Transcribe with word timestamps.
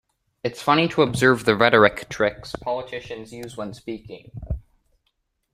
It's 0.43 0.63
funny 0.63 0.87
to 0.87 1.03
observe 1.03 1.45
the 1.45 1.55
rhetoric 1.55 2.09
tricks 2.09 2.55
politicians 2.59 3.31
use 3.31 3.55
when 3.55 3.71
speaking. 3.75 4.31